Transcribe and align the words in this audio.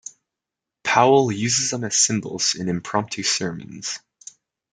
Powell 0.83 1.31
uses 1.31 1.69
them 1.69 1.83
as 1.83 1.95
symbols 1.95 2.55
in 2.55 2.69
impromptu 2.69 3.21
sermons. 3.21 3.99